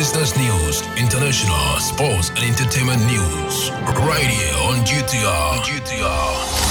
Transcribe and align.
business 0.00 0.34
news, 0.34 0.80
international, 0.96 1.78
sports, 1.78 2.30
and 2.30 2.38
entertainment 2.38 3.04
news. 3.04 3.70
Right 4.00 4.24
here 4.24 4.54
on 4.64 4.76
GTR. 4.86 5.60
GTR. 5.60 6.69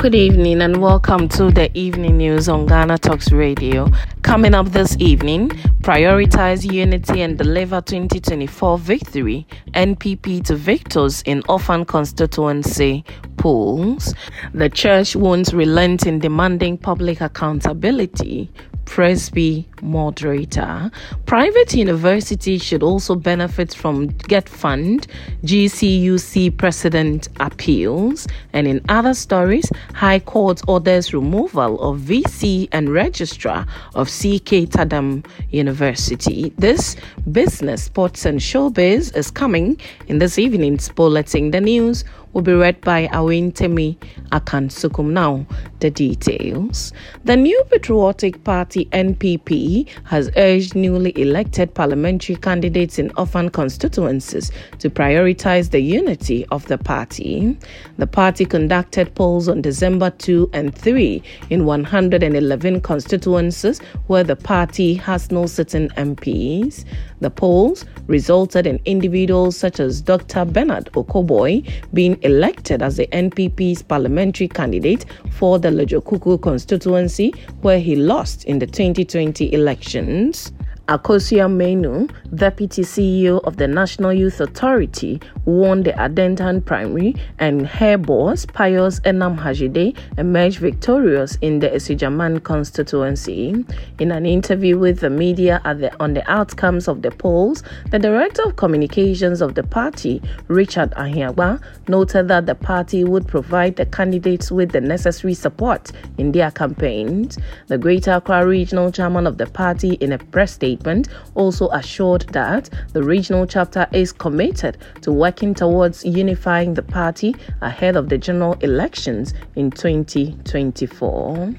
Good 0.00 0.14
evening 0.14 0.62
and 0.62 0.78
welcome 0.78 1.28
to 1.28 1.50
the 1.50 1.70
evening 1.78 2.16
news 2.16 2.48
on 2.48 2.64
Ghana 2.64 2.96
Talks 2.96 3.32
Radio. 3.32 3.86
Coming 4.22 4.54
up 4.54 4.68
this 4.68 4.96
evening, 4.98 5.50
prioritize 5.82 6.64
unity 6.64 7.20
and 7.20 7.36
deliver 7.36 7.82
2024 7.82 8.78
victory. 8.78 9.46
NPP 9.74 10.42
to 10.46 10.56
victors 10.56 11.20
in 11.26 11.42
Orphan 11.50 11.84
constituency 11.84 13.04
polls. 13.36 14.14
The 14.54 14.70
church 14.70 15.16
won't 15.16 15.52
relent 15.52 16.06
in 16.06 16.18
demanding 16.18 16.78
public 16.78 17.20
accountability. 17.20 18.50
Presby 18.90 19.68
moderator. 19.82 20.90
Private 21.24 21.74
universities 21.74 22.60
should 22.60 22.82
also 22.82 23.14
benefit 23.14 23.72
from 23.72 24.08
GETFund, 24.28 25.06
GCUC 25.44 26.56
president 26.56 27.28
appeals, 27.38 28.26
and 28.52 28.66
in 28.66 28.84
other 28.88 29.14
stories, 29.14 29.70
High 29.94 30.18
Court 30.18 30.60
orders 30.66 31.14
removal 31.14 31.80
of 31.80 32.00
VC 32.00 32.68
and 32.72 32.92
registrar 32.92 33.64
of 33.94 34.08
CK 34.08 34.66
Tedam 34.68 35.24
University. 35.50 36.52
This 36.58 36.96
business, 37.30 37.84
sports, 37.84 38.26
and 38.26 38.40
showbiz 38.40 39.16
is 39.16 39.30
coming 39.30 39.80
in 40.08 40.18
this 40.18 40.36
evening's 40.36 40.88
bulletin. 40.88 41.52
The 41.52 41.60
news 41.60 42.02
will 42.32 42.42
be 42.42 42.52
read 42.52 42.80
by 42.82 43.08
Awentemi 43.08 43.96
Akansukum. 44.30 45.10
Now, 45.10 45.46
the 45.80 45.90
details. 45.90 46.92
The 47.24 47.36
New 47.36 47.62
Patriotic 47.70 48.44
Party 48.44 48.86
NPP 48.86 49.88
has 50.04 50.30
urged 50.36 50.74
newly 50.74 51.18
elected 51.20 51.74
parliamentary 51.74 52.36
candidates 52.36 52.98
in 52.98 53.10
orphan 53.16 53.50
constituencies 53.50 54.52
to 54.78 54.90
prioritize 54.90 55.70
the 55.70 55.80
unity 55.80 56.46
of 56.46 56.66
the 56.66 56.78
party. 56.78 57.56
The 57.98 58.06
party 58.06 58.44
conducted 58.44 59.14
polls 59.14 59.48
on 59.48 59.62
December 59.62 60.10
2 60.10 60.50
and 60.52 60.74
3 60.74 61.22
in 61.50 61.64
111 61.64 62.80
constituencies 62.82 63.80
where 64.06 64.24
the 64.24 64.36
party 64.36 64.94
has 64.94 65.30
no 65.30 65.46
sitting 65.46 65.88
MPs. 65.90 66.84
The 67.20 67.30
polls 67.30 67.84
resulted 68.06 68.66
in 68.66 68.80
individuals 68.84 69.56
such 69.56 69.80
as 69.80 70.00
Dr. 70.00 70.44
Bernard 70.44 70.90
Okoe-Boye 70.92 71.62
being 71.92 72.19
elected 72.22 72.82
as 72.82 72.96
the 72.96 73.06
NPP's 73.08 73.82
parliamentary 73.82 74.48
candidate 74.48 75.04
for 75.30 75.58
the 75.58 75.68
Ledzokuku 75.68 76.40
constituency, 76.40 77.32
where 77.62 77.80
he 77.80 77.96
lost 77.96 78.44
in 78.44 78.58
the 78.58 78.66
2020 78.66 79.52
elections. 79.52 80.52
Akosua 80.90 81.48
Manu, 81.48 82.08
Deputy 82.34 82.82
CEO 82.82 83.40
of 83.44 83.58
the 83.58 83.68
National 83.68 84.12
Youth 84.12 84.40
Authority, 84.40 85.20
won 85.44 85.84
the 85.84 85.92
Adentan 85.92 86.64
primary, 86.64 87.14
and 87.38 87.64
her 87.64 87.96
boss, 87.96 88.44
Pius 88.44 88.98
Enam 89.00 89.38
Hadzide, 89.38 89.96
emerged 90.18 90.58
victorious 90.58 91.38
in 91.42 91.60
the 91.60 91.68
Asuogyaman 91.68 92.42
constituency. 92.42 93.64
In 94.00 94.10
an 94.10 94.26
interview 94.26 94.80
with 94.80 94.98
the 94.98 95.10
media 95.10 95.60
the, 95.64 95.94
on 96.00 96.14
the 96.14 96.28
outcomes 96.28 96.88
of 96.88 97.02
the 97.02 97.12
polls, 97.12 97.62
the 97.92 97.98
Director 98.00 98.42
of 98.42 98.56
Communications 98.56 99.40
of 99.40 99.54
the 99.54 99.62
party, 99.62 100.20
Richard 100.48 100.90
Ahiagbah, 100.96 101.62
noted 101.86 102.26
that 102.26 102.46
the 102.46 102.56
party 102.56 103.04
would 103.04 103.28
provide 103.28 103.76
the 103.76 103.86
candidates 103.86 104.50
with 104.50 104.72
the 104.72 104.80
necessary 104.80 105.34
support 105.34 105.92
in 106.18 106.32
their 106.32 106.50
campaigns. 106.50 107.38
The 107.68 107.78
Greater 107.78 108.14
Accra 108.14 108.44
Regional 108.44 108.90
Chairman 108.90 109.28
of 109.28 109.38
the 109.38 109.46
party, 109.46 109.92
in 109.94 110.10
a 110.10 110.18
press 110.18 110.50
statement, 110.54 110.79
statement 110.80 111.08
also 111.34 111.68
assured 111.70 112.22
that 112.32 112.70
the 112.92 113.02
regional 113.02 113.46
chapter 113.46 113.86
is 113.92 114.12
committed 114.12 114.78
to 115.02 115.12
working 115.12 115.54
towards 115.54 116.04
unifying 116.04 116.74
the 116.74 116.82
party 116.82 117.34
ahead 117.60 117.96
of 117.96 118.08
the 118.08 118.16
general 118.16 118.54
elections 118.60 119.34
in 119.56 119.70
2024. 119.70 121.54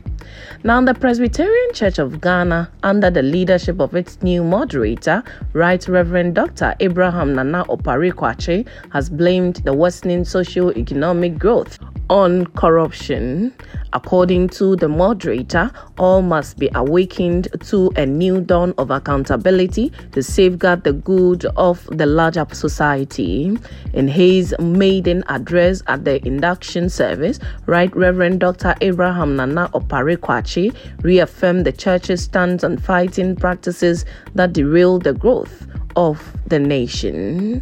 Now, 0.63 0.81
the 0.81 0.93
Presbyterian 0.93 1.73
Church 1.73 1.99
of 1.99 2.21
Ghana, 2.21 2.71
under 2.83 3.09
the 3.09 3.21
leadership 3.21 3.79
of 3.79 3.95
its 3.95 4.21
new 4.21 4.43
moderator, 4.43 5.23
Right 5.53 5.87
Reverend 5.87 6.35
Dr. 6.35 6.75
Abraham 6.79 7.35
Nana 7.35 7.65
Opare 7.65 8.67
has 8.91 9.09
blamed 9.09 9.57
the 9.57 9.73
worsening 9.73 10.23
socio-economic 10.25 11.37
growth 11.37 11.79
on 12.09 12.45
corruption. 12.47 13.53
According 13.93 14.49
to 14.49 14.75
the 14.75 14.87
moderator, 14.87 15.71
all 15.97 16.21
must 16.21 16.57
be 16.57 16.69
awakened 16.75 17.47
to 17.67 17.91
a 17.95 18.05
new 18.05 18.41
dawn 18.41 18.73
of 18.77 18.91
accountability 18.91 19.10
to 19.11 20.23
safeguard 20.23 20.83
the 20.83 20.93
good 20.93 21.45
of 21.57 21.85
the 21.91 22.05
larger 22.05 22.45
society. 22.51 23.57
In 23.93 24.07
his 24.07 24.55
maiden 24.59 25.23
address 25.27 25.83
at 25.87 26.05
the 26.05 26.25
induction 26.25 26.89
service, 26.89 27.39
Right 27.65 27.93
Reverend 27.95 28.39
Dr. 28.39 28.73
Abraham 28.81 29.35
Nana 29.35 29.69
Opare 29.73 30.17
Kwakye 30.17 30.75
reaffirmed 31.03 31.65
the 31.65 31.71
church's 31.71 32.23
stance 32.23 32.63
on 32.63 32.77
fighting 32.77 33.35
practices 33.35 34.05
that 34.35 34.53
derail 34.53 34.99
the 34.99 35.13
growth 35.13 35.67
of 35.95 36.33
the 36.47 36.59
nation. 36.59 37.61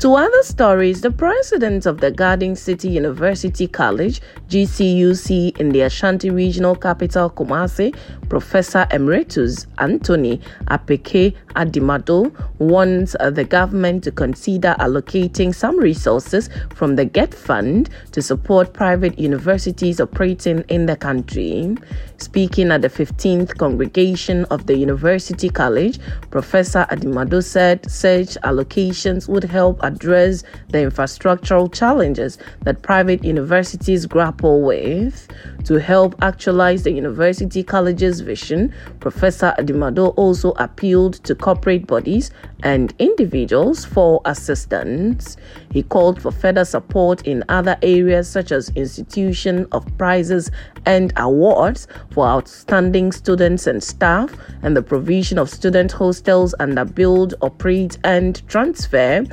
To 0.00 0.14
other 0.14 0.44
stories, 0.44 1.00
the 1.00 1.10
president 1.10 1.84
of 1.84 2.00
the 2.00 2.12
Garden 2.12 2.54
City 2.54 2.88
University 2.88 3.66
College, 3.66 4.20
GCUC, 4.48 5.58
in 5.58 5.70
the 5.70 5.80
Ashanti 5.80 6.30
Regional 6.30 6.76
Capital, 6.76 7.30
Kumasi, 7.30 7.96
Professor 8.28 8.86
Emeritus 8.92 9.66
Anthony 9.78 10.40
Apeke 10.66 11.34
Adimado, 11.56 12.32
wants 12.60 13.16
uh, 13.18 13.30
the 13.30 13.42
government 13.42 14.04
to 14.04 14.12
consider 14.12 14.76
allocating 14.78 15.52
some 15.52 15.76
resources 15.76 16.48
from 16.76 16.94
the 16.94 17.04
GET 17.04 17.34
Fund 17.34 17.90
to 18.12 18.22
support 18.22 18.72
private 18.74 19.18
universities 19.18 20.00
operating 20.00 20.60
in 20.68 20.86
the 20.86 20.94
country. 20.94 21.76
Speaking 22.18 22.70
at 22.70 22.82
the 22.82 22.88
15th 22.88 23.58
congregation 23.58 24.44
of 24.46 24.66
the 24.66 24.76
University 24.76 25.48
College, 25.48 25.98
Professor 26.30 26.86
Adimado 26.90 27.42
said 27.42 27.90
such 27.90 28.34
allocations 28.44 29.28
would 29.28 29.44
help 29.44 29.80
address 29.88 30.44
the 30.68 30.78
infrastructural 30.78 31.72
challenges 31.72 32.38
that 32.62 32.82
private 32.82 33.24
universities 33.24 34.06
grapple 34.06 34.62
with. 34.62 35.28
To 35.64 35.74
help 35.74 36.14
actualize 36.22 36.84
the 36.84 36.92
University 36.92 37.62
College's 37.62 38.20
vision, 38.20 38.72
Professor 39.00 39.54
Adimado 39.58 40.14
also 40.16 40.52
appealed 40.52 41.14
to 41.24 41.34
corporate 41.34 41.86
bodies 41.86 42.30
and 42.62 42.94
individuals 42.98 43.84
for 43.84 44.20
assistance. 44.24 45.36
He 45.72 45.82
called 45.82 46.22
for 46.22 46.32
further 46.32 46.64
support 46.64 47.26
in 47.26 47.44
other 47.48 47.76
areas 47.82 48.28
such 48.28 48.52
as 48.52 48.70
institution 48.70 49.66
of 49.72 49.86
prizes 49.98 50.50
and 50.86 51.12
awards 51.16 51.86
for 52.10 52.26
outstanding 52.26 53.12
students 53.12 53.66
and 53.66 53.82
staff 53.82 54.34
and 54.62 54.76
the 54.76 54.82
provision 54.82 55.38
of 55.38 55.50
student 55.50 55.92
hostels 55.92 56.54
under 56.60 56.84
build, 56.84 57.34
operate 57.42 57.98
and 58.04 58.46
transfer 58.48 59.24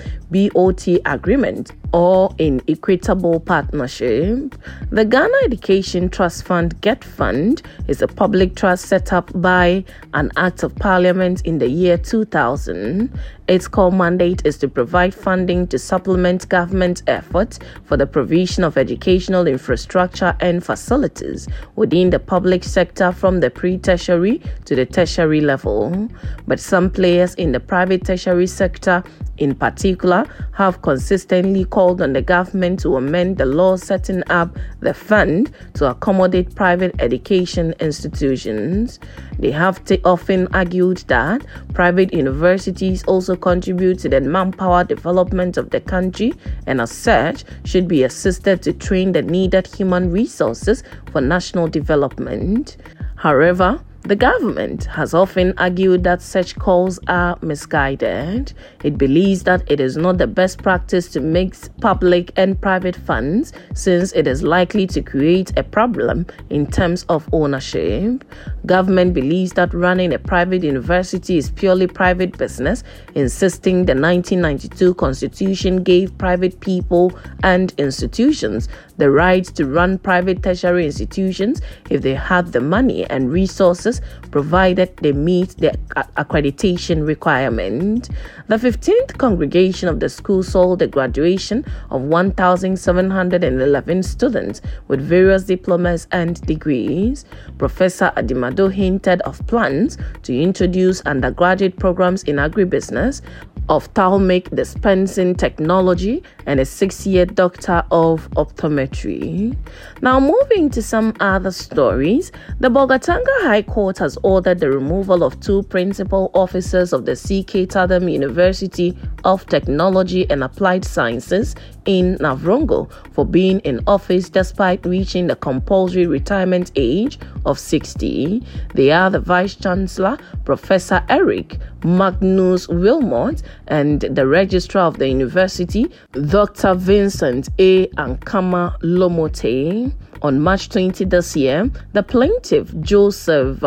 BOT 0.49 0.87
agreement 1.05 1.71
or 1.93 2.35
in 2.39 2.61
equitable 2.67 3.39
partnership. 3.39 4.53
The 4.89 5.05
Ghana 5.05 5.37
Education 5.45 6.09
Trust 6.09 6.43
Fund 6.43 6.79
GET 6.81 7.03
Fund 7.03 7.61
is 7.87 8.01
a 8.01 8.07
public 8.07 8.55
trust 8.55 8.85
set 8.85 9.13
up 9.13 9.31
by 9.41 9.85
an 10.13 10.29
Act 10.35 10.63
of 10.63 10.75
Parliament 10.75 11.41
in 11.45 11.57
the 11.57 11.69
year 11.69 11.97
2000. 11.97 13.17
Its 13.47 13.67
core 13.67 13.91
mandate 13.91 14.41
is 14.43 14.57
to 14.57 14.67
provide 14.67 15.13
funding 15.13 15.67
to 15.67 15.79
supplement 15.79 16.49
government 16.49 17.03
efforts 17.07 17.59
for 17.85 17.95
the 17.95 18.07
provision 18.07 18.63
of 18.65 18.77
educational 18.77 19.47
infrastructure 19.47 20.35
and 20.41 20.65
facilities 20.65 21.47
within 21.75 22.09
the 22.09 22.19
public 22.19 22.63
sector 22.63 23.13
from 23.13 23.39
the 23.39 23.49
pre 23.49 23.77
tertiary 23.77 24.41
to 24.65 24.75
the 24.75 24.85
tertiary 24.85 25.39
level. 25.39 26.09
But 26.45 26.59
some 26.59 26.89
players 26.89 27.35
in 27.35 27.53
the 27.53 27.59
private 27.59 28.03
tertiary 28.03 28.47
sector 28.47 29.03
in 29.37 29.55
particular, 29.55 30.25
have 30.53 30.81
consistently 30.81 31.65
called 31.65 32.01
on 32.01 32.13
the 32.13 32.21
government 32.21 32.79
to 32.81 32.95
amend 32.97 33.37
the 33.37 33.45
law 33.45 33.75
setting 33.75 34.23
up 34.29 34.57
the 34.79 34.93
fund 34.93 35.51
to 35.73 35.89
accommodate 35.89 36.55
private 36.55 36.95
education 36.99 37.73
institutions. 37.79 38.99
They 39.39 39.51
have 39.51 39.83
t- 39.85 39.99
often 40.05 40.47
argued 40.53 40.97
that 41.07 41.45
private 41.73 42.13
universities 42.13 43.03
also 43.03 43.35
contribute 43.35 43.99
to 43.99 44.09
the 44.09 44.21
manpower 44.21 44.83
development 44.83 45.57
of 45.57 45.69
the 45.71 45.81
country 45.81 46.33
and, 46.67 46.79
as 46.79 46.91
such, 46.91 47.43
should 47.65 47.87
be 47.87 48.03
assisted 48.03 48.61
to 48.63 48.73
train 48.73 49.11
the 49.11 49.21
needed 49.21 49.67
human 49.67 50.11
resources 50.11 50.83
for 51.11 51.21
national 51.21 51.67
development. 51.67 52.77
However, 53.15 53.79
The 54.05 54.15
government 54.15 54.83
has 54.83 55.15
often 55.15 55.55
argued 55.57 56.03
that 56.03 56.21
such 56.21 56.55
calls 56.57 56.99
are 57.07 57.39
misguided. 57.41 58.53
It 58.83 58.99
believes 58.99 59.41
that 59.45 59.63
it 59.65 59.79
is 59.79 59.97
not 59.97 60.19
the 60.19 60.27
best 60.27 60.61
practice 60.61 61.07
to 61.13 61.19
mix 61.19 61.71
public 61.81 62.31
and 62.35 62.61
private 62.61 62.95
funds 62.95 63.51
since 63.73 64.13
it 64.13 64.27
is 64.27 64.43
likely 64.43 64.85
to 64.85 65.01
create 65.01 65.57
a 65.57 65.63
problem 65.63 66.27
in 66.51 66.67
terms 66.67 67.03
of 67.09 67.27
ownership. 67.33 68.23
Government 68.67 69.15
believes 69.15 69.53
that 69.53 69.73
running 69.73 70.13
a 70.13 70.19
private 70.19 70.61
university 70.61 71.39
is 71.39 71.49
purely 71.49 71.87
private 71.87 72.37
business, 72.37 72.83
insisting 73.15 73.87
the 73.87 73.95
1992 73.95 74.93
constitution 74.93 75.81
gave 75.81 76.15
private 76.19 76.59
people 76.59 77.11
and 77.41 77.73
institutions 77.79 78.69
the 78.97 79.09
right 79.09 79.43
to 79.43 79.65
run 79.65 79.97
private 79.97 80.41
tertiary 80.41 80.85
institutions 80.85 81.61
if 81.89 82.01
they 82.01 82.13
had 82.13 82.51
the 82.51 82.61
money 82.61 83.05
and 83.09 83.31
resources 83.31 83.94
provided 84.31 84.95
they 84.97 85.11
meet 85.11 85.49
the 85.57 85.71
accreditation 86.17 87.05
requirement. 87.05 88.09
The 88.47 88.57
15th 88.57 89.17
congregation 89.17 89.89
of 89.89 89.99
the 89.99 90.09
school 90.09 90.43
saw 90.43 90.75
the 90.75 90.87
graduation 90.87 91.65
of 91.89 92.01
1,711 92.01 94.03
students 94.03 94.61
with 94.87 95.01
various 95.01 95.43
diplomas 95.43 96.07
and 96.11 96.39
degrees. 96.41 97.25
Professor 97.57 98.11
Adimado 98.17 98.71
hinted 98.71 99.21
of 99.21 99.45
plans 99.47 99.97
to 100.23 100.39
introduce 100.39 101.01
undergraduate 101.01 101.77
programs 101.77 102.23
in 102.23 102.37
agribusiness, 102.37 103.21
ophthalmic 103.69 104.49
dispensing 104.51 105.35
technology, 105.35 106.23
and 106.45 106.59
a 106.59 106.65
six 106.65 107.07
year 107.07 107.25
doctor 107.25 107.83
of 107.91 108.29
optometry. 108.31 109.55
Now, 110.01 110.19
moving 110.19 110.69
to 110.71 110.81
some 110.81 111.13
other 111.19 111.51
stories, 111.51 112.31
the 112.59 112.69
Bolgatanga 112.69 113.41
High 113.41 113.63
Court 113.63 113.84
has 113.99 114.17
ordered 114.23 114.59
the 114.59 114.69
removal 114.69 115.23
of 115.23 115.39
two 115.39 115.63
principal 115.63 116.31
officers 116.33 116.93
of 116.93 117.05
the 117.05 117.15
CK 117.15 117.69
Tedam 117.69 118.11
University 118.11 118.97
of 119.23 119.45
Technology 119.47 120.29
and 120.29 120.43
Applied 120.43 120.83
Sciences 120.83 121.55
in 121.85 122.17
Navrongo 122.17 122.89
for 123.11 123.25
being 123.25 123.59
in 123.61 123.79
office 123.87 124.29
despite 124.29 124.85
reaching 124.85 125.27
the 125.27 125.35
compulsory 125.35 126.07
retirement 126.07 126.71
age 126.75 127.19
of 127.45 127.59
60. 127.59 128.43
They 128.73 128.91
are 128.91 129.09
the 129.09 129.19
Vice 129.19 129.55
Chancellor, 129.55 130.17
Professor 130.43 131.03
Eric 131.09 131.57
Magnus 131.83 132.67
Wilmot, 132.67 133.43
and 133.67 134.01
the 134.01 134.27
Registrar 134.27 134.87
of 134.87 134.97
the 134.97 135.07
University, 135.07 135.91
Dr. 136.11 136.73
Vincent 136.73 137.49
A. 137.59 137.87
Ankama 137.87 138.77
Lomotey. 138.81 139.93
On 140.21 140.39
March 140.39 140.69
20 140.69 141.05
this 141.05 141.35
year, 141.35 141.69
the 141.93 142.01
plaintiff, 142.01 142.73
Joseph 142.79 143.59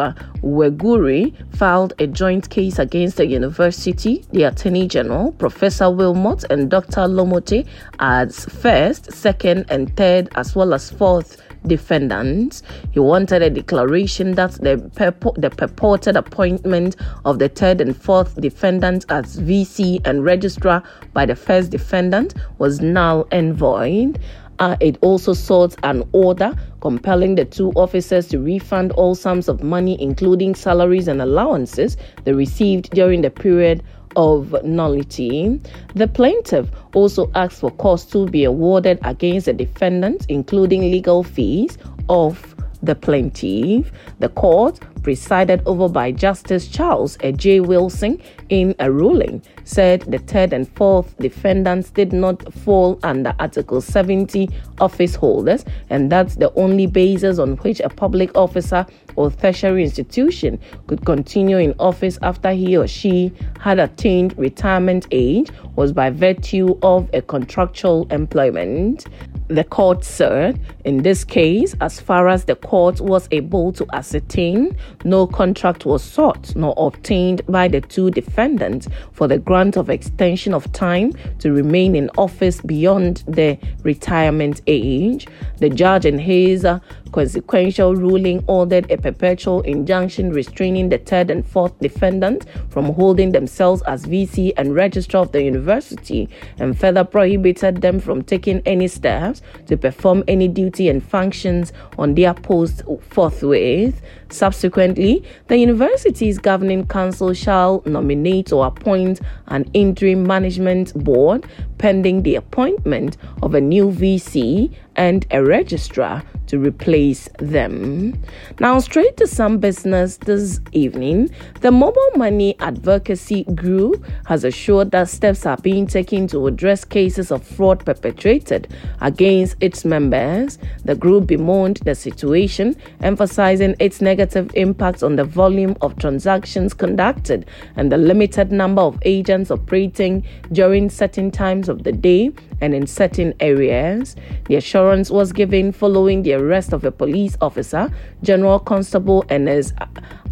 Weguri, 0.43 1.33
filed 1.55 1.93
a 2.01 2.07
joint 2.09 2.51
case 2.51 2.81
against 2.81 3.19
the 3.19 3.27
university, 3.27 4.25
the 4.33 4.45
Attorney 4.45 4.89
General, 4.89 5.31
Professor 5.33 5.89
Wilmot, 5.89 6.45
and 6.51 6.69
Dr. 6.69 7.03
Lomotey 7.03 7.65
as 8.09 8.47
first, 8.47 9.13
second, 9.13 9.67
and 9.69 9.95
third, 9.95 10.31
as 10.35 10.57
well 10.57 10.73
as 10.73 10.91
fourth 10.91 11.43
defendants. 11.67 12.63
He 12.91 13.01
wanted 13.01 13.43
a 13.43 13.51
declaration 13.51 14.33
that 14.33 14.53
the, 14.53 14.77
purpo- 14.97 15.39
the 15.39 15.51
purported 15.51 16.17
appointment 16.17 16.97
of 17.27 17.39
the 17.39 17.51
third 17.51 17.83
and 17.83 17.95
fourth 17.95 18.41
defendants 18.41 19.05
as 19.11 19.39
VC 19.39 20.01
and 20.07 20.25
registrar 20.25 20.83
by 21.13 21.27
the 21.27 21.37
first 21.37 21.71
defendant 21.71 22.33
was 22.57 22.81
null 22.81 23.29
and 23.31 23.55
void. 23.55 24.19
Uh, 24.59 24.77
it 24.81 24.97
also 25.03 25.35
sought 25.35 25.77
an 25.83 26.03
order 26.13 26.57
compelling 26.81 27.35
the 27.35 27.45
two 27.45 27.73
officers 27.73 28.27
to 28.29 28.39
refund 28.39 28.91
all 28.93 29.15
sums 29.15 29.49
of 29.49 29.63
money, 29.63 30.01
including 30.01 30.55
salaries 30.55 31.09
and 31.09 31.21
allowances 31.21 31.99
they 32.25 32.33
received 32.33 32.89
during 32.91 33.21
the 33.21 33.31
period 33.31 33.83
of 34.17 34.55
nullity. 34.65 35.61
The 35.95 36.09
plaintiff 36.09 36.69
also 36.95 37.31
asked 37.35 37.61
for 37.61 37.71
costs 37.73 38.11
to 38.13 38.27
be 38.27 38.45
awarded 38.45 38.99
against 39.03 39.47
the 39.47 39.53
defendant, 39.53 40.27
including 40.29 40.83
legal 40.83 41.23
fees 41.23 41.79
of 42.09 42.55
the 42.83 42.95
plaintiff. 42.95 43.91
The 44.19 44.29
court, 44.29 44.81
presided 45.09 45.63
over 45.65 45.89
by 45.89 46.13
Justice 46.13 46.69
Charles 46.69 47.17
A. 47.23 47.33
J. 47.33 47.61
Wilson, 47.61 48.21
in 48.51 48.75
a 48.79 48.93
ruling, 48.93 49.41
said 49.65 50.03
the 50.03 50.19
third 50.19 50.53
and 50.53 50.69
fourth 50.77 51.17
defendants 51.17 51.89
did 51.89 52.13
not 52.13 52.53
fall 52.53 53.01
under 53.03 53.35
Article 53.39 53.81
70 53.81 54.51
office 54.83 55.15
holders, 55.15 55.65
and 55.89 56.13
that's 56.13 56.35
the 56.35 56.53
only 56.57 56.85
basis 56.85 57.39
on 57.39 57.57
which 57.57 57.81
a 57.81 57.89
public 57.89 58.37
officer 58.37 58.85
or 59.17 59.31
tertiary 59.31 59.83
institution 59.83 60.61
could 60.89 61.03
continue 61.07 61.57
in 61.57 61.75
office 61.79 62.19
after 62.21 62.51
he 62.53 62.77
or 62.77 62.87
she 62.87 63.33
had 63.61 63.79
attained 63.79 64.37
retirement 64.37 65.07
age 65.11 65.51
was 65.75 65.91
by 65.91 66.11
virtue 66.11 66.79
of 66.83 67.09
a 67.15 67.23
contractual 67.23 68.07
employment 68.11 69.07
the 69.49 69.65
court 69.65 70.05
said 70.05 70.61
in 70.85 71.03
this 71.03 71.25
case, 71.25 71.75
as 71.81 71.99
far 72.01 72.29
as 72.29 72.45
the 72.45 72.55
court 72.55 73.01
was 73.01 73.29
able 73.31 73.73
to 73.73 73.87
ascertain, 73.93 74.77
no 75.05 75.27
contract 75.27 75.87
was 75.87 76.03
sought 76.03 76.55
nor 76.57 76.75
obtained 76.77 77.43
by 77.49 77.69
the 77.69 77.81
two 77.81 78.11
defendants 78.11 78.89
for 79.13 79.29
the 79.29 79.39
grant 79.39 79.77
of 79.77 79.91
extension 79.91 80.55
of 80.55 80.71
time 80.73 81.13
to 81.39 81.53
remain 81.53 81.95
in 81.95 82.11
office 82.19 82.61
beyond 82.61 83.23
the 83.27 83.59
retirement 83.83 84.61
age. 84.67 85.27
The 85.59 85.71
judge 85.71 86.05
in 86.05 86.19
his 86.19 86.67
consequential 87.13 87.95
ruling 87.95 88.45
ordered 88.47 88.91
a 88.91 88.97
perpetual 88.97 89.61
injunction 89.63 90.31
restraining 90.31 90.89
the 90.89 90.99
third 90.99 91.31
and 91.31 91.47
fourth 91.47 91.79
defendants 91.81 92.47
from 92.69 92.87
holding 92.87 93.33
themselves 93.33 93.83
as 93.83 94.07
VC 94.07 94.53
and 94.57 94.75
registrar 94.75 95.23
of 95.23 95.33
the 95.33 95.43
university 95.43 96.29
and 96.59 96.79
further 96.79 97.05
prohibited 97.05 97.81
them 97.81 97.99
from 98.01 98.23
taking 98.23 98.63
any 98.67 98.89
steps 98.89 99.43
to 99.67 99.77
perform 99.77 100.25
any 100.29 100.49
duty 100.49 100.89
and 100.89 101.03
functions 101.03 101.73
on 101.99 102.15
their 102.15 102.35
post 102.35 102.83
forthwith. 103.01 104.01
Subsequently, 104.31 105.25
the 105.47 105.57
university's 105.57 106.39
governing 106.39 106.87
council 106.87 107.33
shall 107.33 107.83
nominate 107.87 108.53
or 108.53 108.67
appoint 108.67 109.21
an 109.47 109.65
interim 109.73 110.23
management 110.27 110.93
board 111.03 111.47
pending 111.79 112.23
the 112.23 112.35
appointment 112.35 113.17
of 113.43 113.55
a 113.55 113.61
new 113.61 113.91
VC 113.91 114.75
and 114.99 115.25
a 115.31 115.43
registrar 115.43 116.23
to 116.49 116.59
replace 116.59 117.29
them. 117.39 118.21
Now, 118.59 118.79
straight 118.81 119.17
to 119.19 119.27
some 119.27 119.59
business 119.59 120.17
this 120.17 120.61
evening. 120.73 121.31
The 121.61 121.71
mobile 121.71 122.11
money 122.17 122.57
advocacy 122.59 123.45
group 123.55 124.05
has 124.27 124.45
assured 124.45 124.91
that 124.91 125.09
steps 125.09 125.47
are 125.47 125.59
being 125.59 125.87
taken 125.87 126.27
to 126.29 126.47
address 126.47 126.85
cases 126.85 127.31
of 127.31 127.47
fraud 127.47 127.85
perpetrated 127.85 128.69
against 129.01 129.57
its 129.61 129.85
members. 129.85 130.59
The 130.85 130.95
group 130.95 131.27
bemoaned 131.27 131.79
the 131.85 131.95
situation, 131.95 132.75
emphasizing 133.03 133.77
its 133.79 134.01
negative 134.01 134.51
impact 134.55 135.03
on 135.03 135.17
the 135.17 135.25
volume 135.25 135.77
of 135.83 135.97
transactions 135.99 136.75
conducted 136.75 137.47
and 137.77 137.93
the 137.93 137.99
limited 137.99 138.51
number 138.51 138.83
of 138.83 138.99
agents 139.03 139.51
operating 139.51 140.27
during 140.51 140.89
certain 140.89 141.31
times 141.31 141.69
of 141.69 141.85
the 141.85 141.93
day 141.93 142.33
and 142.61 142.75
in 142.75 142.87
certain 142.87 143.35
areas. 143.41 144.17
The 144.47 144.57
assurance 144.57 145.11
was 145.11 145.33
given 145.33 145.73
following 145.73 146.23
the 146.23 146.35
arrest 146.35 146.73
of 146.73 146.85
a 146.85 146.91
police 146.91 147.37
officer, 147.41 147.91
General 148.23 148.59
Constable 148.59 149.25
Enes 149.25 149.73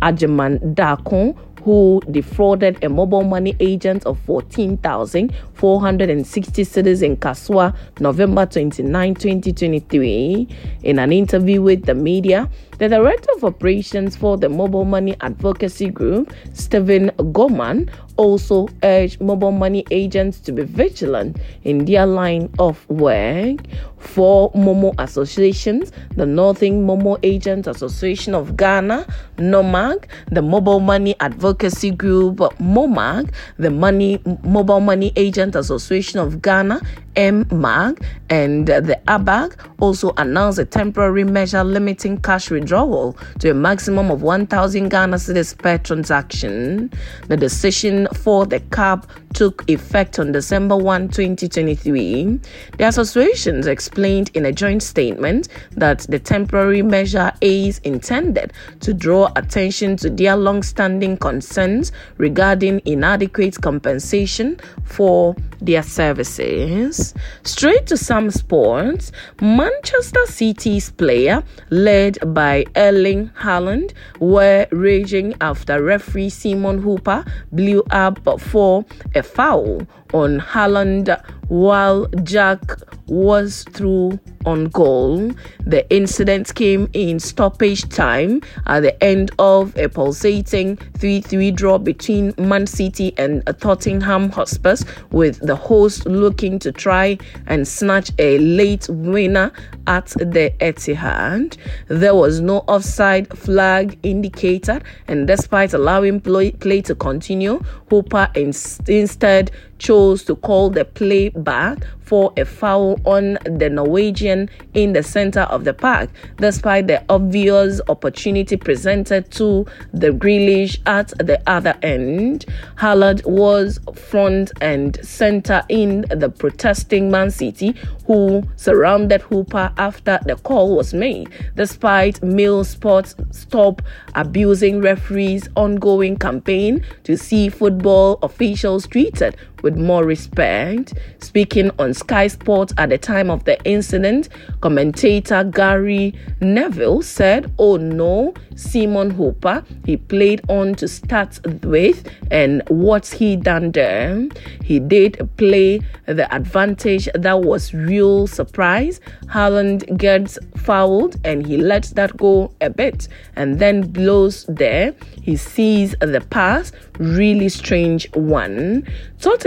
Ajaman 0.02 0.74
Dakon, 0.74 1.36
who 1.66 2.00
defrauded 2.12 2.82
a 2.84 2.88
mobile 2.88 3.24
money 3.24 3.56
agent 3.58 4.06
of 4.06 4.16
14,460 4.20 6.62
cedis 6.62 7.02
in 7.02 7.16
Kasoa, 7.16 7.76
November 7.98 8.46
29, 8.46 9.14
2023. 9.16 10.46
In 10.84 11.00
an 11.00 11.12
interview 11.12 11.60
with 11.60 11.84
the 11.84 11.94
media, 11.94 12.48
the 12.78 12.88
director 12.88 13.30
of 13.36 13.44
operations 13.44 14.16
for 14.16 14.36
the 14.36 14.48
mobile 14.48 14.84
money 14.84 15.16
advocacy 15.20 15.88
group, 15.88 16.32
Stephen 16.52 17.10
Goman, 17.32 17.90
also 18.16 18.68
urged 18.82 19.20
mobile 19.20 19.52
money 19.52 19.84
agents 19.90 20.40
to 20.40 20.52
be 20.52 20.62
vigilant 20.62 21.36
in 21.64 21.84
their 21.84 22.06
line 22.06 22.52
of 22.58 22.88
work. 22.88 23.60
For 23.98 24.52
Momo 24.52 24.94
associations, 24.98 25.90
the 26.14 26.26
Northern 26.26 26.86
Momo 26.86 27.18
Agents 27.22 27.66
Association 27.66 28.34
of 28.34 28.56
Ghana, 28.56 29.04
NOMAG, 29.38 30.04
the 30.30 30.42
Mobile 30.42 30.80
Money 30.80 31.16
Advocacy 31.18 31.90
Group, 31.90 32.36
MOMAG, 32.36 33.32
the 33.58 33.70
Money 33.70 34.20
Mobile 34.44 34.80
Money 34.80 35.12
Agent 35.16 35.56
Association 35.56 36.20
of 36.20 36.40
Ghana, 36.40 36.80
MMAG, 37.16 38.02
and 38.30 38.66
the 38.66 39.00
ABAG 39.08 39.56
also 39.80 40.12
announced 40.16 40.58
a 40.58 40.64
temporary 40.64 41.24
measure 41.24 41.64
limiting 41.64 42.20
cash 42.20 42.50
withdrawal 42.50 43.16
to 43.38 43.50
a 43.50 43.54
maximum 43.54 44.10
of 44.10 44.22
1,000 44.22 44.88
Ghana 44.88 45.16
cedis 45.16 45.56
per 45.56 45.78
transaction. 45.78 46.90
The 47.28 47.36
decision 47.36 48.08
for 48.14 48.46
the 48.46 48.60
cap 48.60 49.10
took 49.34 49.68
effect 49.68 50.18
on 50.18 50.32
December 50.32 50.76
1, 50.76 51.08
2023. 51.08 52.40
The 52.78 52.84
associations 52.88 53.66
explained 53.66 54.30
in 54.34 54.46
a 54.46 54.52
joint 54.52 54.82
statement 54.82 55.48
that 55.72 56.00
the 56.00 56.18
temporary 56.18 56.82
measure 56.82 57.32
is 57.40 57.78
intended 57.80 58.52
to 58.80 58.94
draw 58.94 59.30
attention 59.36 59.96
to 59.98 60.10
their 60.10 60.36
long 60.36 60.62
standing 60.62 61.16
concerns 61.16 61.92
regarding 62.16 62.80
inadequate 62.84 63.60
compensation 63.60 64.58
for 64.84 65.36
their 65.60 65.82
services. 65.82 67.05
Straight 67.42 67.86
to 67.86 67.96
some 67.96 68.30
sports, 68.30 69.12
Manchester 69.40 70.24
City's 70.26 70.90
player, 70.90 71.42
led 71.70 72.18
by 72.34 72.64
Erling 72.76 73.30
Haaland, 73.38 73.92
were 74.20 74.66
raging 74.70 75.34
after 75.40 75.82
referee 75.82 76.30
Simon 76.30 76.78
Hooper 76.78 77.24
blew 77.52 77.82
up 77.90 78.18
for 78.40 78.84
a 79.14 79.22
foul 79.22 79.86
on 80.12 80.40
Haaland 80.40 81.20
while 81.48 82.06
Jack 82.22 82.60
was 83.06 83.64
through 83.70 84.18
on 84.44 84.64
goal. 84.66 85.30
The 85.60 85.88
incident 85.94 86.54
came 86.54 86.88
in 86.92 87.20
stoppage 87.20 87.88
time 87.88 88.42
at 88.66 88.80
the 88.80 89.02
end 89.02 89.30
of 89.38 89.76
a 89.76 89.88
pulsating 89.88 90.76
3 90.98 91.20
3 91.20 91.50
draw 91.52 91.78
between 91.78 92.34
Man 92.38 92.66
City 92.66 93.14
and 93.16 93.44
Tottenham 93.60 94.30
Hotspurs, 94.30 94.84
with 95.10 95.38
the 95.40 95.56
host 95.56 96.06
looking 96.06 96.58
to 96.60 96.72
try 96.72 97.18
and 97.46 97.66
snatch 97.66 98.10
a 98.18 98.38
late 98.38 98.88
winner 98.88 99.52
at 99.86 100.06
the 100.06 100.52
Etihad. 100.60 101.56
There 101.88 102.14
was 102.14 102.40
no 102.40 102.58
offside 102.68 103.28
flag 103.36 103.98
indicated, 104.02 104.84
and 105.08 105.26
despite 105.26 105.72
allowing 105.74 106.20
play, 106.20 106.52
play 106.52 106.82
to 106.82 106.94
continue, 106.94 107.60
Hooper 107.90 108.28
instead 108.34 109.50
chose 109.78 110.24
to 110.24 110.34
call 110.36 110.70
the 110.70 110.84
play 110.84 111.28
back 111.28 111.78
for 112.00 112.32
a 112.36 112.44
foul 112.44 112.98
on 113.04 113.36
the 113.44 113.68
Norwegian 113.68 114.48
in 114.74 114.92
the 114.92 115.02
center 115.02 115.40
of 115.40 115.64
the 115.64 115.74
park, 115.74 116.08
despite 116.36 116.86
the 116.86 117.04
obvious 117.08 117.80
opportunity 117.88 118.56
presented 118.56 119.30
to 119.32 119.66
the 119.92 120.10
Grealish 120.10 120.78
at 120.86 121.08
the 121.18 121.42
other 121.48 121.76
end. 121.82 122.46
Haaland 122.76 123.26
was 123.26 123.80
front 123.94 124.52
and 124.60 124.98
center 125.04 125.62
in 125.68 126.02
the 126.08 126.30
protesting 126.30 127.10
Man 127.10 127.30
City, 127.30 127.74
who 128.06 128.44
surrounded 128.54 129.20
Hooper 129.22 129.72
after 129.78 130.18
the 130.26 130.36
call 130.36 130.76
was 130.76 130.94
made, 130.94 131.28
despite 131.54 132.22
Mail 132.22 132.64
Sports 132.64 133.14
Stop 133.30 133.82
Abusing 134.14 134.80
Referees' 134.80 135.48
ongoing 135.56 136.16
campaign 136.16 136.84
to 137.04 137.16
see 137.16 137.48
football 137.48 138.18
officials 138.22 138.86
treated 138.86 139.36
with 139.62 139.76
more 139.76 140.04
respect. 140.04 140.94
Speaking 141.20 141.70
on 141.78 141.94
Sky 141.94 142.26
Sports 142.26 142.72
at 142.78 142.90
the 142.90 142.98
time 142.98 143.30
of 143.30 143.44
the 143.44 143.62
incident, 143.64 144.28
commentator 144.60 145.44
Gary 145.44 146.14
Neville 146.40 147.02
said, 147.02 147.52
Oh 147.58 147.76
no, 147.76 148.34
Simon 148.54 149.10
Hooper, 149.10 149.64
he 149.84 149.96
played 149.96 150.40
on 150.48 150.74
to 150.76 150.88
start 150.88 151.38
with, 151.64 152.08
and 152.30 152.62
what's 152.68 153.12
he 153.12 153.36
done 153.36 153.72
there? 153.72 154.26
He 154.62 154.78
did 154.78 155.28
play 155.36 155.80
the 156.06 156.32
advantage 156.34 157.08
that 157.14 157.40
was 157.42 157.74
real 157.74 158.26
surprise. 158.26 159.00
Haaland 159.26 159.96
gets 159.98 160.38
fouled 160.56 161.16
and 161.24 161.46
he 161.46 161.56
lets 161.56 161.90
that 161.92 162.16
go 162.16 162.52
a 162.60 162.70
bit 162.70 163.08
and 163.36 163.58
then 163.58 163.82
blows 163.92 164.44
there. 164.48 164.94
He 165.22 165.36
sees 165.36 165.94
the 166.00 166.24
pass, 166.30 166.72
really 166.98 167.48
strange 167.48 168.10
one. 168.14 168.86
Tottenham 169.20 169.45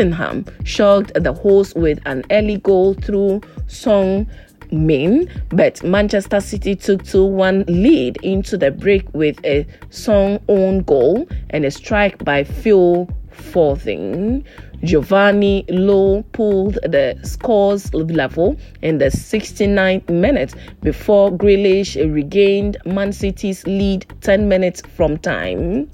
shocked 0.63 1.11
the 1.13 1.33
host 1.33 1.75
with 1.75 1.99
an 2.05 2.23
early 2.31 2.57
goal 2.57 2.93
through 2.93 3.41
Son 3.67 4.25
Min, 4.71 5.29
but 5.49 5.83
Manchester 5.83 6.39
City 6.39 6.73
took 6.75 7.03
2 7.03 7.25
1 7.25 7.65
lead 7.67 8.17
into 8.23 8.57
the 8.57 8.71
break 8.71 9.13
with 9.13 9.43
a 9.43 9.67
Son 9.89 10.39
own 10.47 10.83
goal 10.83 11.27
and 11.49 11.65
a 11.65 11.71
strike 11.71 12.23
by 12.23 12.45
Phil 12.45 13.09
Foden. 13.29 14.45
Giovani 14.83 15.65
Lo 15.69 16.23
pulled 16.31 16.75
the 16.83 17.19
scores 17.23 17.93
level 17.93 18.57
in 18.81 18.97
the 18.97 19.05
69th 19.05 20.09
minute 20.09 20.53
before 20.81 21.31
Grealish 21.31 21.95
regained 22.13 22.77
Man 22.85 23.11
City's 23.11 23.65
lead 23.67 24.05
10 24.21 24.47
minutes 24.47 24.81
from 24.95 25.17
time. 25.17 25.89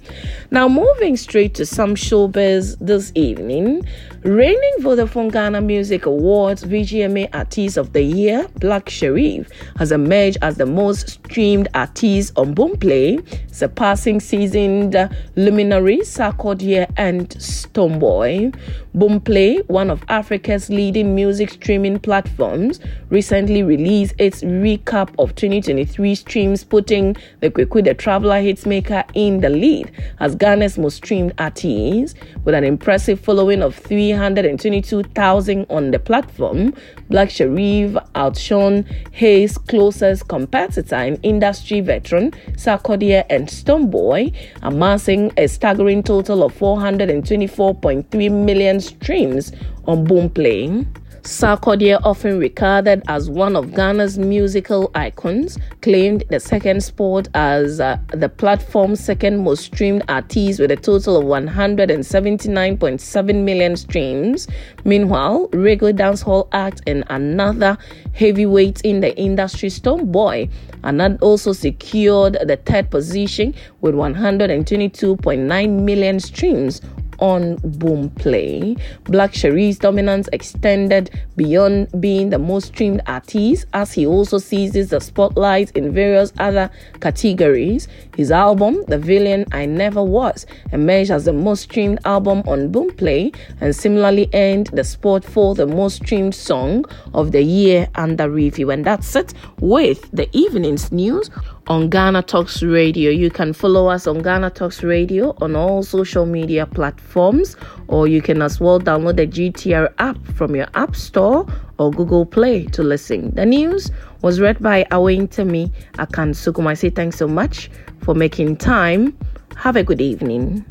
Now, 0.52 0.68
moving 0.68 1.18
straight 1.18 1.56
to 1.56 1.66
some 1.66 1.96
showbiz 1.96 2.78
this 2.80 3.12
evening, 3.16 3.88
reigning 4.26 4.74
Vodafone 4.80 5.32
Ghana 5.32 5.62
Music 5.62 6.08
Awards 6.08 6.64
VGMA 6.64 7.30
Artist 7.32 7.78
of 7.78 7.94
the 7.94 8.02
Year, 8.02 8.48
Black 8.60 8.88
Sherif, 8.88 9.52
has 9.78 9.92
emerged 9.92 10.40
as 10.42 10.58
the 10.58 10.66
most 10.66 11.10
streamed 11.10 11.68
artist 11.76 12.34
on 12.36 12.56
Boomplay, 12.56 13.24
surpassing 13.54 14.20
seasoned 14.20 14.96
luminary 15.36 16.00
Sarkodie 16.00 16.92
and 16.98 17.30
Stonebwoy. 17.30 18.56
Boomplay, 18.96 19.68
one 19.70 19.92
of 19.92 20.04
Africa's 20.08 20.70
leading 20.70 21.14
music 21.14 21.52
streaming 21.52 22.00
platforms, 22.00 22.80
recently 23.10 23.62
released 23.62 24.16
its 24.18 24.42
recap 24.42 25.14
of 25.20 25.36
2023 25.36 26.16
streams, 26.16 26.64
putting 26.64 27.16
the 27.42 27.52
Kweku 27.52 27.84
the 27.84 27.94
Traveler 27.94 28.42
Hitmaker 28.42 29.04
in 29.14 29.42
the 29.42 29.50
lead 29.50 29.92
as 30.20 30.36
Ghana's 30.36 30.80
most 30.80 30.96
streamed 30.96 31.34
artist. 31.38 32.18
With 32.44 32.56
an 32.56 32.64
impressive 32.64 33.20
following 33.20 33.62
of 33.62 33.76
322,000 34.16 35.66
on 35.70 35.92
the 35.92 36.00
platform, 36.00 36.74
Black 37.10 37.30
Sherif 37.30 38.02
outshone 38.16 38.86
his 39.12 39.58
closest 39.58 40.28
competitor 40.30 40.96
in 40.96 41.16
industry 41.18 41.82
veteran 41.82 42.32
Sarkodie 42.54 43.26
and 43.30 43.48
Stonebwoy, 43.48 44.34
amassing 44.62 45.34
a 45.38 45.48
staggering 45.48 46.02
total 46.02 46.44
of 46.44 46.54
424.3 46.58 48.32
million 48.32 48.80
streams 48.80 49.52
on 49.86 50.08
Boomplay. 50.08 50.86
Sarkodie, 51.26 52.00
often 52.04 52.38
regarded 52.38 53.02
as 53.08 53.32
one 53.32 53.56
of 53.56 53.74
Ghana's 53.74 54.20
musical 54.20 54.92
icons, 54.94 55.58
claimed 55.82 56.24
the 56.30 56.40
second 56.40 56.84
spot 56.84 57.28
as 57.34 57.80
uh, 57.80 57.98
the 58.10 58.30
platform's 58.30 59.04
second 59.04 59.44
most 59.44 59.66
streamed 59.66 60.04
artist 60.08 60.60
with 60.60 60.70
a 60.70 60.76
total 60.76 61.18
of 61.18 61.24
179.7 61.24 63.44
million 63.44 63.76
streams. 63.76 64.48
Meanwhile, 64.84 65.48
reggae 65.48 65.98
dancehall 65.98 66.48
act 66.52 66.84
and 66.86 67.04
another 67.10 67.76
heavyweight 68.14 68.82
in 68.82 69.00
the 69.00 69.18
industry, 69.18 69.70
Stonebwoy, 69.70 70.52
and 70.84 71.02
also 71.22 71.54
secured 71.54 72.38
the 72.46 72.58
third 72.58 72.92
position 72.92 73.56
with 73.82 73.96
122.9 73.96 75.82
million 75.82 76.20
streams 76.20 76.82
on 77.20 77.58
Boomplay. 77.58 78.80
Black 79.06 79.34
Sherif's 79.34 79.78
dominance 79.78 80.30
extended 80.34 81.10
beyond 81.36 81.90
being 82.00 82.30
the 82.30 82.40
most 82.40 82.68
streamed 82.68 83.02
artist 83.08 83.66
as 83.74 83.94
he 83.94 84.06
also 84.06 84.38
seizes 84.38 84.90
the 84.90 85.00
spotlight 85.00 85.72
in 85.72 85.94
various 85.94 86.34
other 86.40 86.70
categories. 87.00 87.88
His 88.16 88.32
album, 88.32 88.84
The 88.88 88.98
Villain 88.98 89.46
I 89.52 89.66
Never 89.66 90.04
Was, 90.04 90.46
emerged 90.72 91.12
as 91.12 91.26
the 91.26 91.34
most 91.34 91.64
streamed 91.64 92.00
album 92.06 92.44
on 92.48 92.72
Boomplay 92.72 93.36
and 93.62 93.76
similarly 93.76 94.30
earned 94.34 94.68
the 94.68 94.84
spot 94.84 95.24
for 95.24 95.56
the 95.56 95.68
most 95.68 95.98
streamed 95.98 96.36
song 96.36 96.86
of 97.14 97.32
the 97.32 97.42
year 97.42 97.88
under 97.96 98.30
review. 98.30 98.72
And 98.72 98.86
that's 98.86 99.16
it 99.16 99.34
with 99.60 100.10
the 100.12 100.30
evening's 100.36 100.92
news 100.92 101.30
on 101.68 101.90
Ghana 101.90 102.24
Talks 102.24 102.62
Radio. 102.62 103.10
You 103.12 103.30
can 103.30 103.54
follow 103.54 103.88
us 103.88 104.08
on 104.08 104.22
Ghana 104.22 104.52
Talks 104.52 104.84
Radio 104.84 105.36
on 105.42 105.56
all 105.56 105.84
social 105.84 106.26
media 106.26 106.66
platforms, 106.66 107.56
or 107.88 108.08
you 108.08 108.22
can 108.22 108.42
as 108.42 108.60
well 108.60 108.80
download 108.80 109.18
the 109.18 109.28
GTR 109.28 109.94
app 110.00 110.24
from 110.36 110.56
your 110.56 110.68
App 110.74 110.96
Store 110.96 111.46
or 111.78 111.92
Google 111.92 112.26
Play 112.26 112.66
to 112.68 112.84
listen. 112.84 113.34
The 113.36 113.46
news 113.46 113.92
was 114.22 114.40
read 114.40 114.60
by 114.62 114.86
Awain 114.92 115.28
Temi 115.28 115.72
Akan 115.94 116.34
Sukum. 116.34 116.68
I 116.68 116.74
say 116.74 116.90
thanks 116.90 117.18
so 117.18 117.28
much 117.28 117.70
for 118.02 118.14
making 118.16 118.58
time. 118.58 119.18
Have 119.56 119.76
a 119.76 119.84
good 119.84 120.02
evening. 120.02 120.66